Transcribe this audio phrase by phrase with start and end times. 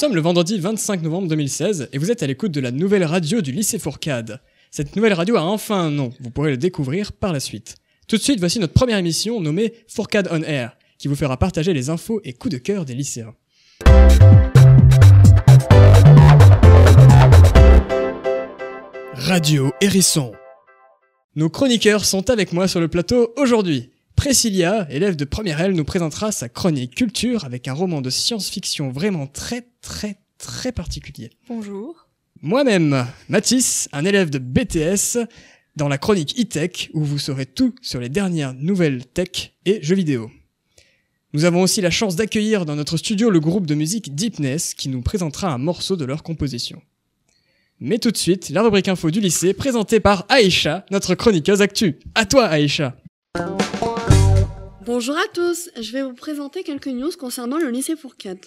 [0.00, 3.42] sommes le vendredi 25 novembre 2016 et vous êtes à l'écoute de la nouvelle radio
[3.42, 4.40] du lycée Fourcade.
[4.70, 7.74] Cette nouvelle radio a enfin un nom, vous pourrez le découvrir par la suite.
[8.08, 11.74] Tout de suite, voici notre première émission nommée Fourcade on Air, qui vous fera partager
[11.74, 13.34] les infos et coups de cœur des lycéens.
[19.12, 20.32] Radio Hérisson.
[21.36, 23.90] Nos chroniqueurs sont avec moi sur le plateau aujourd'hui.
[24.20, 28.90] Priscilla, élève de première L, nous présentera sa chronique culture avec un roman de science-fiction
[28.90, 31.30] vraiment très très très particulier.
[31.48, 32.06] Bonjour.
[32.42, 35.26] Moi-même, Mathis, un élève de BTS,
[35.74, 39.94] dans la chronique e-tech où vous saurez tout sur les dernières nouvelles tech et jeux
[39.94, 40.30] vidéo.
[41.32, 44.90] Nous avons aussi la chance d'accueillir dans notre studio le groupe de musique Deepness qui
[44.90, 46.82] nous présentera un morceau de leur composition.
[47.80, 51.98] Mais tout de suite, la rubrique info du lycée présentée par Aïcha, notre chroniqueuse actu.
[52.14, 52.94] À toi Aïcha
[54.86, 58.46] Bonjour à tous, je vais vous présenter quelques news concernant le lycée Fourcade.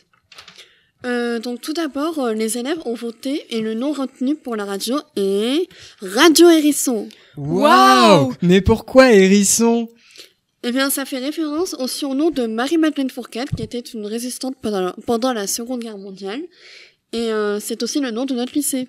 [1.06, 4.66] Euh, donc tout d'abord, euh, les élèves ont voté et le nom retenu pour la
[4.66, 5.70] radio est
[6.02, 7.08] Radio Hérisson.
[7.38, 9.89] Waouh Mais pourquoi Hérisson?
[10.64, 14.81] Eh bien, ça fait référence au surnom de Marie-Madeleine Fourcade, qui était une résistante pendant
[14.81, 16.42] la, pendant la Seconde Guerre mondiale.
[17.11, 18.88] Et euh, c'est aussi le nom de notre lycée.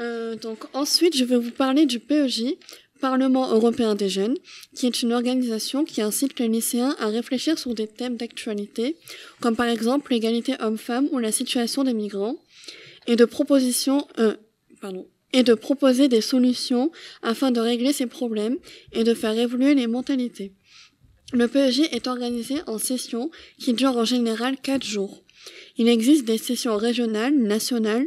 [0.00, 2.56] Euh, donc ensuite, je vais vous parler du PEJ,
[3.00, 4.36] Parlement européen des jeunes,
[4.74, 8.96] qui est une organisation qui incite les lycéens à réfléchir sur des thèmes d'actualité,
[9.40, 12.36] comme par exemple l'égalité homme-femme ou la situation des migrants,
[13.06, 14.34] et de propositions, euh,
[15.32, 16.90] et de proposer des solutions
[17.22, 18.56] afin de régler ces problèmes
[18.92, 20.52] et de faire évoluer les mentalités.
[21.32, 25.24] Le PEJ est organisé en sessions qui durent en général quatre jours.
[25.76, 28.06] Il existe des sessions régionales, nationales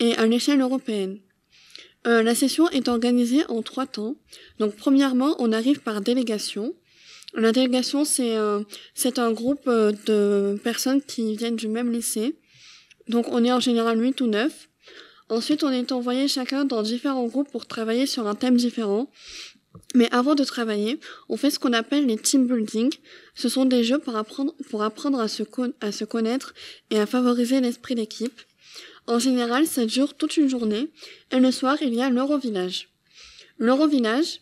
[0.00, 1.20] et à l'échelle européenne.
[2.06, 4.16] Euh, la session est organisée en trois temps.
[4.58, 6.74] Donc premièrement, on arrive par délégation.
[7.34, 8.62] La délégation, c'est euh,
[9.16, 12.36] un groupe euh, de personnes qui viennent du même lycée.
[13.08, 14.68] Donc on est en général 8 ou 9.
[15.28, 19.10] Ensuite, on est envoyé chacun dans différents groupes pour travailler sur un thème différent.
[19.94, 22.90] Mais avant de travailler, on fait ce qu'on appelle les team building.
[23.34, 25.42] Ce sont des jeux pour apprendre, pour apprendre à, se
[25.80, 26.54] à se connaître
[26.90, 28.40] et à favoriser l'esprit d'équipe.
[29.06, 30.88] En général, ça dure toute une journée.
[31.30, 32.88] Et le soir, il y a l'Eurovillage.
[33.58, 34.40] L'Eurovillage,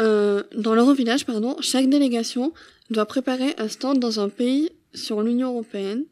[0.00, 2.52] euh, dans l'Eurovillage, pardon, chaque délégation
[2.90, 6.04] doit préparer un stand dans un pays sur l'Union européenne,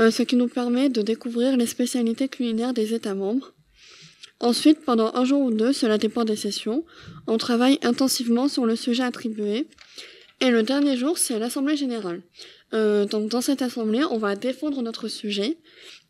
[0.00, 3.52] euh, ce qui nous permet de découvrir les spécialités culinaires des États membres.
[4.40, 6.84] Ensuite, pendant un jour ou deux, cela dépend des sessions,
[7.28, 9.68] on travaille intensivement sur le sujet attribué.
[10.40, 12.22] Et le dernier jour, c'est l'Assemblée générale.
[12.74, 15.58] Euh, donc dans cette assemblée, on va défendre notre sujet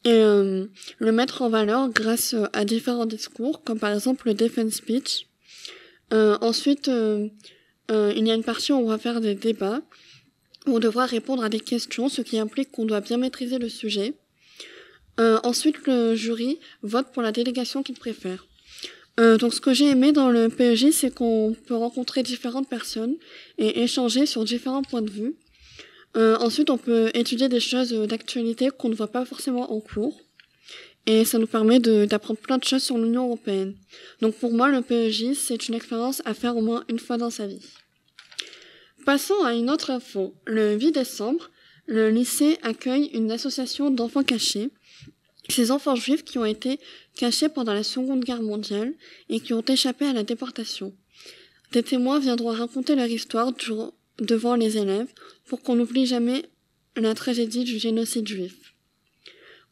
[0.04, 0.66] et euh,
[0.98, 5.26] le mettre en valeur grâce à différents discours, comme par exemple le defense speech.
[6.12, 7.28] Euh, ensuite, euh,
[7.90, 9.80] euh, il y a une partie où on va faire des débats,
[10.66, 13.68] où on devra répondre à des questions, ce qui implique qu'on doit bien maîtriser le
[13.68, 14.14] sujet.
[15.20, 18.46] Euh, ensuite, le jury vote pour la délégation qu'il préfère.
[19.18, 23.16] donc, ce que j'ai aimé dans le PEJ, c'est qu'on peut rencontrer différentes personnes
[23.58, 25.34] et échanger sur différents points de vue.
[26.16, 30.20] Euh, ensuite, on peut étudier des choses d'actualité qu'on ne voit pas forcément en cours.
[31.06, 33.74] Et ça nous permet d'apprendre plein de choses sur l'Union européenne.
[34.20, 37.30] Donc pour moi, le PEJ, c'est une expérience à faire au moins une fois dans
[37.30, 37.66] sa vie.
[39.04, 40.34] Passons à une autre info.
[40.46, 41.50] Le 8 décembre,
[41.86, 44.70] le lycée accueille une association d'enfants cachés.
[45.48, 46.78] Ces enfants juifs qui ont été
[47.16, 48.94] cachés pendant la Seconde Guerre mondiale
[49.28, 50.94] et qui ont échappé à la déportation.
[51.72, 53.52] Des témoins viendront raconter leur histoire
[54.18, 55.08] devant les élèves
[55.46, 56.44] pour qu'on n'oublie jamais
[56.96, 58.74] la tragédie du génocide juif.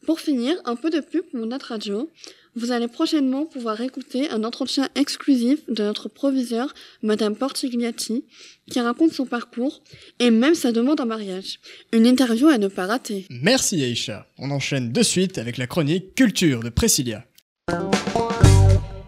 [0.05, 2.09] Pour finir, un peu de pub pour notre radio.
[2.55, 8.25] Vous allez prochainement pouvoir écouter un entretien exclusif de notre proviseur, Madame Portigliati,
[8.69, 9.81] qui raconte son parcours
[10.19, 11.59] et même sa demande en mariage.
[11.93, 13.25] Une interview à ne pas rater.
[13.29, 14.27] Merci Aïcha.
[14.37, 17.23] On enchaîne de suite avec la chronique Culture de Priscilla.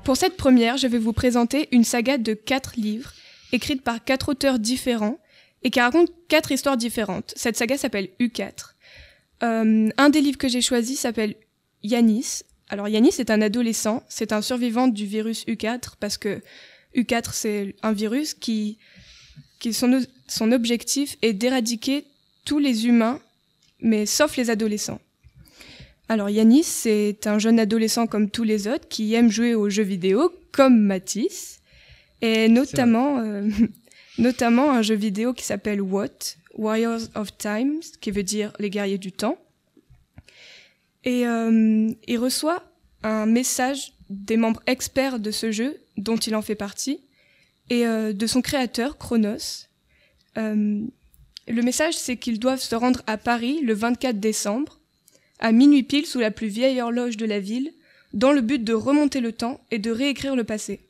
[0.05, 3.13] Pour cette première, je vais vous présenter une saga de quatre livres,
[3.51, 5.19] écrite par quatre auteurs différents,
[5.63, 7.33] et qui raconte quatre histoires différentes.
[7.35, 8.73] Cette saga s'appelle U4.
[9.43, 11.35] Euh, un des livres que j'ai choisi s'appelle
[11.83, 12.43] Yanis.
[12.69, 16.41] Alors Yanis est un adolescent, c'est un survivant du virus U4 parce que
[16.95, 18.77] U4 c'est un virus qui,
[19.59, 22.05] qui son, son objectif est d'éradiquer
[22.45, 23.19] tous les humains,
[23.79, 25.01] mais sauf les adolescents.
[26.09, 29.83] Alors Yanis c'est un jeune adolescent comme tous les autres qui aime jouer aux jeux
[29.83, 31.59] vidéo comme Matisse
[32.21, 33.47] et notamment euh,
[34.17, 36.37] notamment un jeu vidéo qui s'appelle What?
[36.55, 39.37] Warriors of Time, qui veut dire les guerriers du temps.
[41.03, 42.63] Et euh, il reçoit
[43.03, 47.01] un message des membres experts de ce jeu, dont il en fait partie,
[47.69, 49.67] et euh, de son créateur, Chronos.
[50.37, 50.81] Euh,
[51.47, 54.79] le message, c'est qu'ils doivent se rendre à Paris le 24 décembre,
[55.39, 57.73] à minuit pile sous la plus vieille horloge de la ville,
[58.13, 60.81] dans le but de remonter le temps et de réécrire le passé.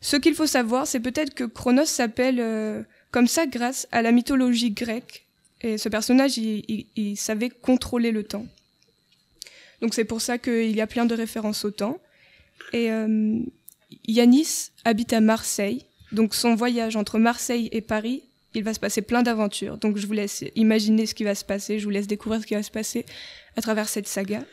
[0.00, 4.12] Ce qu'il faut savoir, c'est peut-être que Chronos s'appelle euh, comme ça grâce à la
[4.12, 5.26] mythologie grecque,
[5.60, 8.46] et ce personnage, il, savait contrôler le temps.
[9.80, 12.00] Donc c'est pour ça qu'il y a plein de références au temps.
[12.72, 13.38] Et euh,
[14.06, 18.22] Yanis habite à Marseille, donc son voyage entre Marseille et Paris,
[18.54, 19.78] il va se passer plein d'aventures.
[19.78, 22.46] Donc je vous laisse imaginer ce qui va se passer, je vous laisse découvrir ce
[22.46, 23.04] qui va se passer
[23.56, 24.44] à travers cette saga.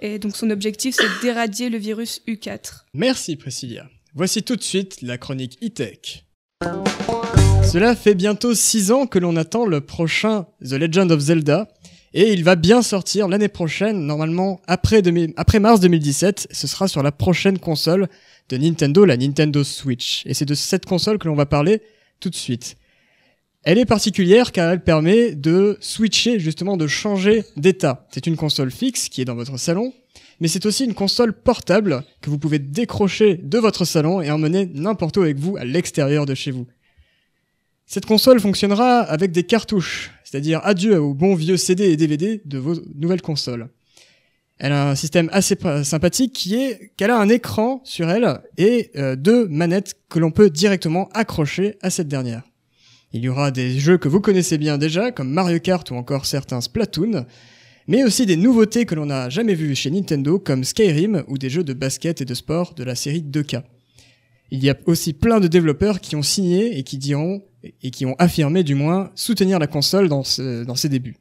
[0.00, 2.84] Et donc son objectif, c'est d'éradier le virus U4.
[2.94, 3.88] Merci Priscilla.
[4.14, 6.24] Voici tout de suite la chronique e-tech.
[7.70, 11.68] Cela fait bientôt 6 ans que l'on attend le prochain The Legend of Zelda,
[12.14, 16.88] et il va bien sortir l'année prochaine, normalement après, 2000 après mars 2017, ce sera
[16.88, 18.08] sur la prochaine console
[18.48, 20.22] de Nintendo, la Nintendo Switch.
[20.24, 21.82] Et c'est de cette console que l'on va parler
[22.18, 22.76] tout de suite.
[23.62, 28.06] Elle est particulière car elle permet de switcher, justement de changer d'état.
[28.10, 29.92] C'est une console fixe qui est dans votre salon,
[30.40, 34.66] mais c'est aussi une console portable que vous pouvez décrocher de votre salon et emmener
[34.72, 36.66] n'importe où avec vous à l'extérieur de chez vous.
[37.86, 42.58] Cette console fonctionnera avec des cartouches, c'est-à-dire adieu aux bons vieux CD et DVD de
[42.58, 43.68] vos nouvelles consoles.
[44.58, 48.40] Elle a un système assez pa- sympathique qui est qu'elle a un écran sur elle
[48.58, 52.42] et euh, deux manettes que l'on peut directement accrocher à cette dernière.
[53.12, 56.26] Il y aura des jeux que vous connaissez bien déjà, comme Mario Kart ou encore
[56.26, 57.24] certains Splatoon,
[57.88, 61.50] mais aussi des nouveautés que l'on n'a jamais vues chez Nintendo, comme Skyrim ou des
[61.50, 63.62] jeux de basket et de sport de la série 2K.
[64.50, 67.42] Il y a aussi plein de développeurs qui ont signé et qui diront,
[67.82, 71.16] et qui ont affirmé du moins, soutenir la console dans, ce- dans ses débuts.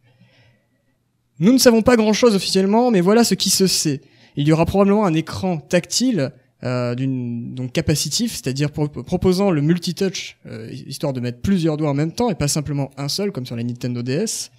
[1.39, 4.01] Nous ne savons pas grand chose officiellement, mais voilà ce qui se sait.
[4.35, 6.31] Il y aura probablement un écran tactile,
[6.63, 11.93] euh, donc capacitif, c'est-à-dire pro- proposant le multitouch, euh, histoire de mettre plusieurs doigts en
[11.93, 14.49] même temps et pas simplement un seul comme sur la Nintendo DS.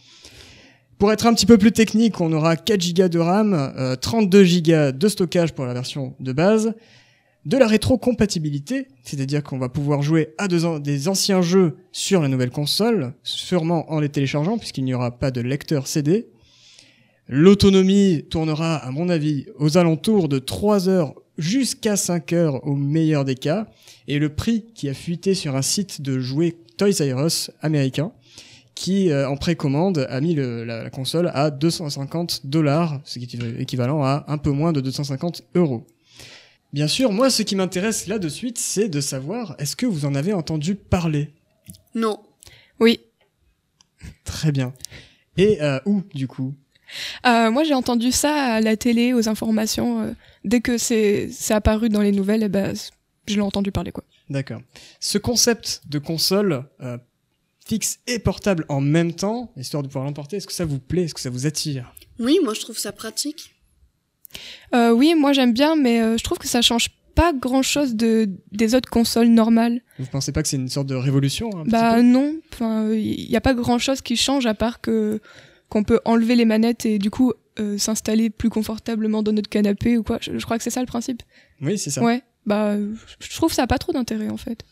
[0.99, 4.45] Pour être un petit peu plus technique, on aura 4 Go de RAM, euh, 32
[4.63, 6.75] Go de stockage pour la version de base,
[7.47, 12.51] de la rétrocompatibilité, c'est-à-dire qu'on va pouvoir jouer à des anciens jeux sur la nouvelle
[12.51, 16.27] console, sûrement en les téléchargeant puisqu'il n'y aura pas de lecteur CD.
[17.29, 23.25] L'autonomie tournera, à mon avis, aux alentours de 3 heures jusqu'à 5 heures au meilleur
[23.25, 23.69] des cas,
[24.09, 28.13] et le prix qui a fuité sur un site de jouets Toys R Us américain,
[28.79, 33.25] qui euh, en précommande a mis le- la, la console à 250 dollars, ce qui
[33.37, 35.85] est équivalent à un peu moins de 250 euros.
[36.73, 40.05] Bien sûr, moi, ce qui m'intéresse là de suite, c'est de savoir, est-ce que vous
[40.05, 41.33] en avez entendu parler?
[41.97, 42.21] Non.
[42.79, 43.01] Oui.
[44.25, 44.73] Très bien.
[45.37, 46.55] Et euh, où, du coup?
[47.27, 50.03] Euh, moi, j'ai entendu ça à la télé, aux informations.
[50.03, 50.13] euh,
[50.45, 52.75] dès que c'est apparu dans les nouvelles, eh ben,
[53.27, 54.05] je l'ai entendu parler, quoi.
[54.31, 54.61] D'accord.
[55.01, 56.99] Ce concept de console euh,
[57.69, 61.03] fixe et portable en même temps, histoire de pouvoir l'emporter, est-ce que ça vous plaît
[61.05, 61.93] Est-ce que ça vous attire?
[62.19, 63.55] Oui, moi je trouve ça pratique.
[64.75, 67.95] Euh, oui, moi j'aime bien, mais euh, je trouve que ça change pas grand chose
[67.95, 69.81] de, des autres consoles normales.
[69.99, 72.03] Vous pensez pas que c'est une sorte de révolution petit Bah peu?
[72.03, 75.21] non, enfin, il n'y a pas grand chose qui change à part que
[75.69, 79.99] qu'on peut enlever les manettes et du coup euh, s'installer plus confortablement dans notre canapé
[79.99, 80.19] ou quoi.
[80.23, 81.23] Je, je crois que c'est ça le principe.
[81.61, 82.03] Oui, c'est ça.
[82.03, 84.63] Ouais, bah je trouve ça a pas trop d'intérêt en fait.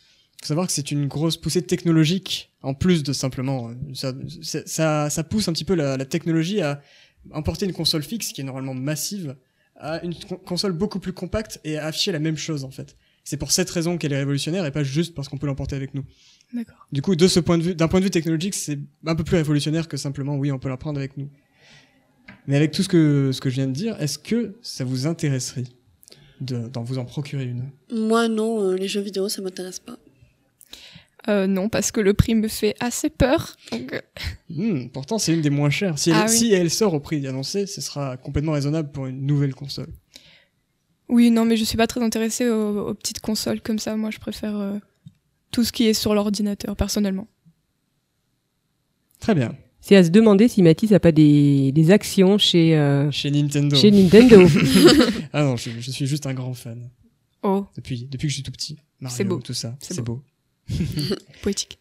[0.41, 4.13] faut savoir que c'est une grosse poussée technologique en plus de simplement euh, ça
[4.77, 6.81] ça, ça pousse un petit peu la, la technologie à
[7.41, 9.37] emporter une console fixe qui est normalement massive
[9.89, 12.97] à une con- console beaucoup plus compacte et à afficher la même chose en fait.
[13.29, 15.95] C'est pour cette raison qu'elle est révolutionnaire et pas juste parce qu'on peut l'emporter avec
[15.95, 16.05] nous.
[16.55, 16.87] D'accord.
[16.93, 19.25] Du coup, de ce point de vue, d'un point de vue technologique, c'est un peu
[19.25, 21.29] plus révolutionnaire que simplement oui, on peut la prendre avec nous.
[22.47, 25.07] Mais avec tout ce que ce que je viens de dire, est-ce que ça vous
[25.09, 25.65] intéresserait
[26.41, 27.65] de d'en vous en procurer une?
[27.93, 29.99] Moi non, euh, les jeux vidéo ça m'intéresse pas.
[31.29, 33.57] Euh, non, parce que le prix me fait assez peur.
[33.73, 34.01] Donc, euh,
[34.49, 35.99] Hmm, pourtant, c'est une des moins chères.
[35.99, 36.37] Si elle, Ah oui.
[36.37, 39.89] si elle sort au prix annoncé, ce sera complètement raisonnable pour une nouvelle console.
[41.09, 43.97] Oui, non, mais je suis pas très intéressée aux, aux petites consoles comme ça.
[43.97, 44.79] Moi, je préfère euh,
[45.51, 47.27] tout ce qui est sur l'ordinateur, personnellement.
[49.21, 49.55] Très bien.
[49.81, 53.77] C'est à se demander si Mathis a pas des, des actions chez, euh, Chez Nintendo.
[53.77, 54.47] chez Nintendo.
[55.33, 56.89] Ah non, je, je suis juste un grand fan.
[57.43, 58.77] Oh, Depuis, depuis que je suis tout petit.
[59.01, 59.39] Mario, C'est beau.
[59.39, 59.77] Tout ça.
[59.81, 60.23] C'est C'est beau.
[61.43, 61.79] poétique.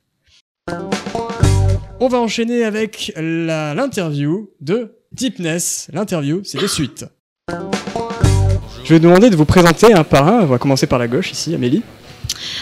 [2.00, 5.88] On va enchaîner avec la- l'interview de Deepness.
[5.94, 7.06] L'interview, c'est de suite.
[8.84, 10.42] Je vais demander de vous présenter un par un.
[10.42, 11.82] On va commencer par la gauche ici, Amélie.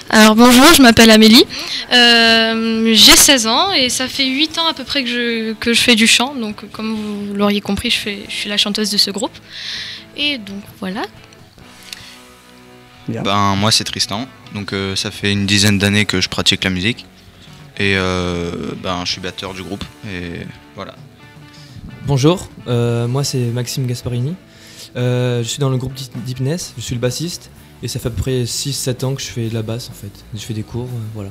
[0.10, 1.46] Alors bonjour, je m'appelle Amélie,
[1.92, 5.74] Euh, j'ai 16 ans et ça fait 8 ans à peu près que je, que
[5.74, 8.92] je fais du chant, donc comme vous l'auriez compris, je, fais, je suis la chanteuse
[8.92, 9.32] de ce groupe.
[10.16, 11.02] Et donc voilà.
[13.08, 16.70] Ben moi c'est Tristan, donc euh, ça fait une dizaine d'années que je pratique la
[16.70, 17.06] musique
[17.78, 20.46] et euh, ben je suis batteur du groupe et
[20.76, 20.96] voilà.
[22.06, 24.36] Bonjour, euh, moi c'est Maxime Gasparini.
[24.96, 25.94] Euh, je suis dans le groupe
[26.26, 27.50] d'Hypness, je suis le bassiste
[27.82, 29.94] et ça fait à peu près 6-7 ans que je fais de la basse en
[29.94, 30.12] fait.
[30.34, 31.30] Je fais des cours, euh, voilà.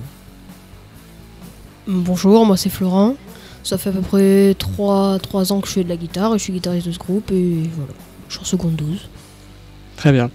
[1.86, 3.16] Bonjour, moi c'est Florent.
[3.62, 6.38] Ça fait à peu près 3, 3 ans que je fais de la guitare et
[6.38, 7.92] je suis guitariste de ce groupe et voilà,
[8.28, 9.08] je suis en seconde 12.
[9.96, 10.30] Très bien.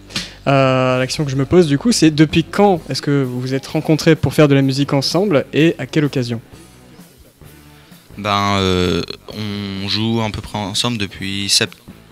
[0.48, 3.54] Euh, L'action que je me pose du coup, c'est depuis quand est-ce que vous vous
[3.54, 6.40] êtes rencontrés pour faire de la musique ensemble et à quelle occasion
[8.18, 9.02] Ben, euh,
[9.34, 11.54] on joue à peu près ensemble depuis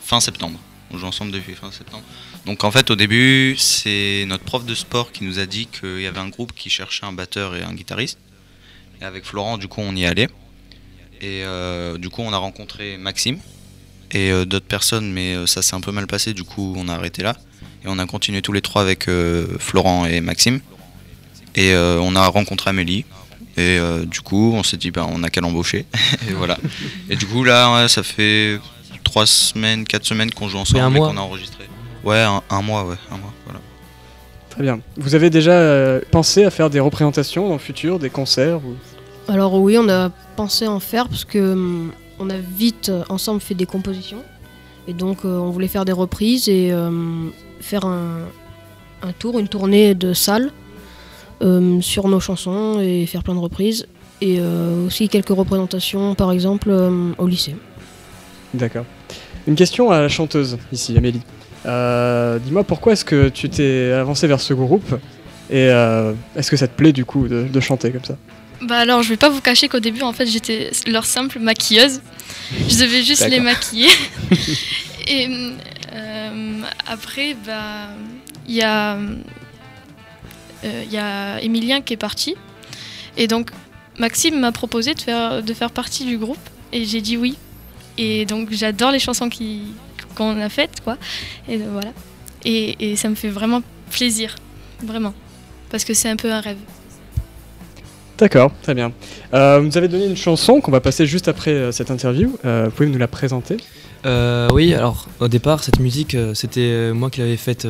[0.02, 0.60] fin septembre.
[0.92, 2.04] On joue ensemble depuis fin septembre.
[2.46, 6.02] Donc en fait, au début, c'est notre prof de sport qui nous a dit qu'il
[6.02, 8.20] y avait un groupe qui cherchait un batteur et un guitariste.
[9.02, 10.30] Et avec Florent, du coup, on y allait.
[11.22, 13.40] Et euh, du coup, on a rencontré Maxime
[14.12, 16.34] et euh, d'autres personnes, mais ça s'est un peu mal passé.
[16.34, 17.36] Du coup, on a arrêté là.
[17.86, 20.60] Et on a continué tous les trois avec euh, Florent et Maxime.
[21.56, 23.06] Et euh, on a rencontré Amélie.
[23.58, 25.86] Et euh, du coup, on s'est dit, bah, on a qu'à l'embaucher.
[26.30, 26.58] et voilà.
[27.10, 28.60] Et du coup, là, ouais, ça fait
[29.04, 31.10] trois semaines, quatre semaines qu'on joue ensemble un et mois.
[31.10, 31.64] qu'on a enregistré.
[32.04, 33.60] Ouais, un, un mois, ouais, un mois, voilà.
[34.50, 34.80] Très bien.
[34.98, 38.76] Vous avez déjà euh, pensé à faire des représentations dans le futur, des concerts ou...
[39.28, 43.56] Alors oui, on a pensé en faire parce que hum, on a vite ensemble fait
[43.56, 44.24] des compositions
[44.88, 48.20] et donc euh, on voulait faire des reprises et hum, faire un,
[49.02, 50.52] un tour, une tournée de salles
[51.42, 53.88] hum, sur nos chansons et faire plein de reprises
[54.22, 57.56] et euh, aussi quelques représentations par exemple hum, au lycée.
[58.54, 58.86] D'accord.
[59.48, 61.22] Une question à la chanteuse, ici, Amélie.
[61.66, 64.96] Euh, Dis-moi pourquoi est-ce que tu t'es avancé vers ce groupe
[65.50, 68.16] et euh, est-ce que ça te plaît du coup de, de chanter comme ça?
[68.62, 72.02] Bah alors, je vais pas vous cacher qu'au début, en fait, j'étais leur simple maquilleuse.
[72.68, 73.90] Je devais juste les maquiller.
[75.08, 75.28] Et
[76.36, 77.88] euh, après, bah,
[78.48, 78.98] il y a,
[80.64, 82.36] euh, y a Emilien qui est parti.
[83.18, 83.52] Et donc,
[83.98, 86.50] Maxime m'a proposé de faire, partie du groupe.
[86.72, 87.38] Et j'ai dit oui.
[87.98, 89.30] Et donc, j'adore les chansons
[90.16, 90.98] qu'on a faites, quoi.
[91.48, 91.92] Et voilà.
[92.44, 94.36] Et ça me fait vraiment plaisir.
[94.84, 95.14] Vraiment.
[95.70, 96.58] Parce que c'est un peu un rêve.
[98.18, 98.94] D'accord, très bien.
[99.34, 102.38] Euh, vous avez donné une chanson qu'on va passer juste après euh, cette interview.
[102.46, 103.58] Euh, vous pouvez nous la présenter?
[104.06, 107.68] Euh, oui, alors au départ, cette musique, euh, c'était moi qui l'avais faite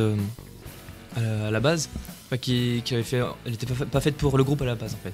[1.16, 1.88] à, la, base.
[2.26, 4.74] Enfin, qui, avait fait, elle n'était pas, fa- pas faite pour le groupe à la
[4.76, 5.12] base en fait.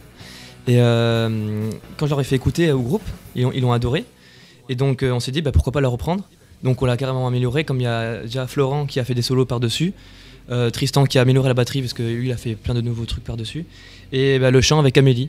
[0.70, 0.76] Et
[1.96, 3.02] quand je leur ai fait écouter au groupe,
[3.34, 4.04] ils ont- ils l'ont adoré.
[4.68, 6.24] Et donc on s'est dit bah, pourquoi pas la reprendre?
[6.62, 9.22] Donc on l'a carrément améliorée, comme il y a déjà Florent qui a fait des
[9.22, 9.92] solos par-dessus,
[10.50, 12.80] euh, Tristan qui a amélioré la batterie parce que lui il a fait plein de
[12.80, 13.64] nouveaux trucs par-dessus,
[14.12, 15.28] et bah, le chant avec Amélie.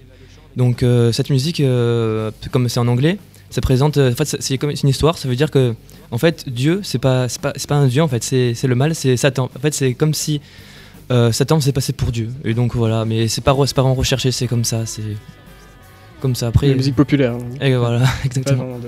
[0.57, 3.17] Donc euh, cette musique, euh, comme c'est en anglais,
[3.49, 5.73] ça présente, en fait c'est- comme une histoire, ça veut dire que
[6.11, 8.75] en fait, Dieu, c'est pas, c'est pas, c'est pas un Dieu, en fait, c'est le
[8.75, 9.49] mal, c'est Satan.
[9.55, 10.41] En fait, c'est comme si
[11.31, 12.29] Satan s'est passé pour Dieu.
[12.43, 15.01] Et donc voilà, mais c'est pas, c'est pas vraiment recherché, c'est comme ça, c'est
[16.21, 16.47] comme ça.
[16.47, 17.33] Après, La musique populaire.
[17.33, 17.39] hein.
[17.61, 18.79] et voilà, exactement.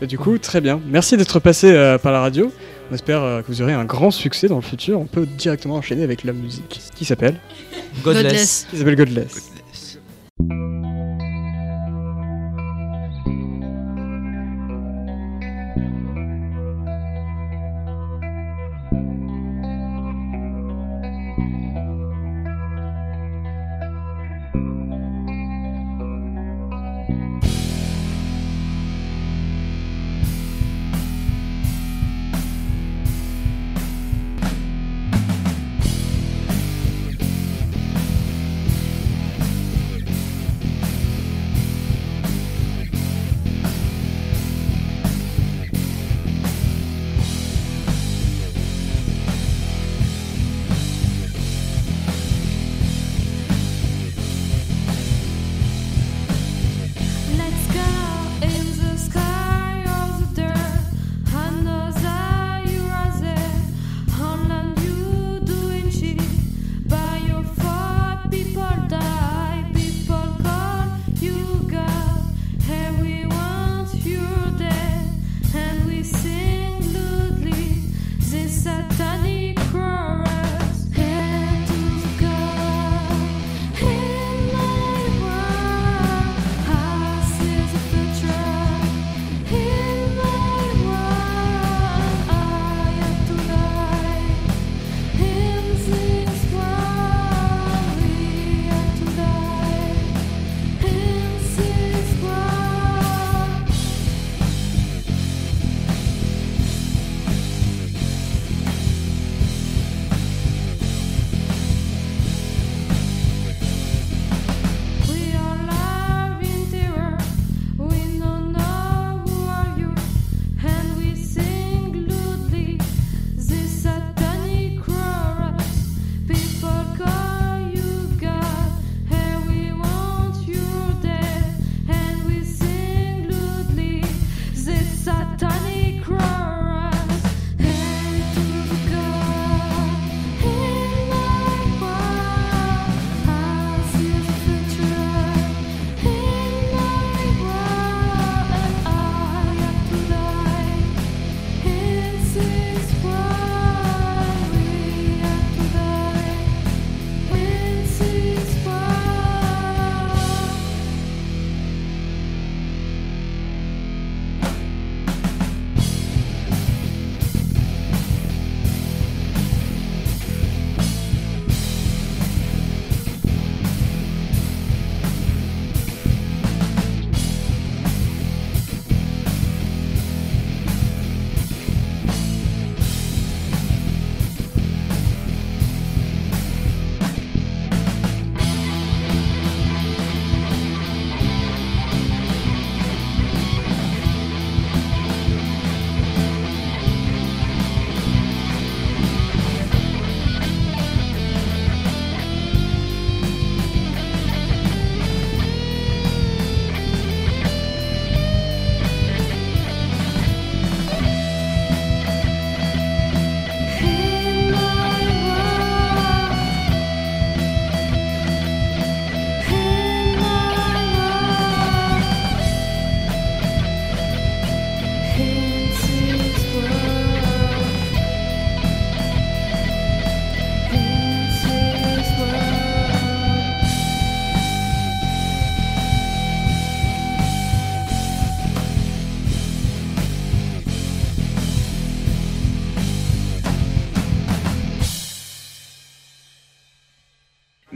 [0.00, 0.80] Et du coup, très bien.
[0.86, 2.52] Merci d'être passé euh, par la radio.
[2.90, 5.00] On espère euh, que vous aurez un grand succès dans le futur.
[5.00, 7.36] On peut directement enchaîner avec la musique qui s'appelle
[8.04, 8.66] Godless.
[8.70, 9.34] qui s'appelle Godless.
[9.34, 9.57] Godless.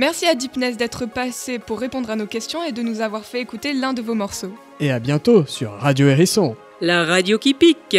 [0.03, 3.41] Merci à Deepness d'être passé pour répondre à nos questions et de nous avoir fait
[3.41, 4.53] écouter l'un de vos morceaux.
[4.81, 6.57] Et à bientôt sur Radio Hérisson.
[6.81, 7.97] La radio qui pique.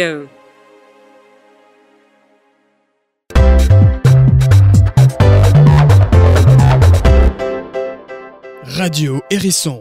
[8.64, 9.80] Radio Hérisson.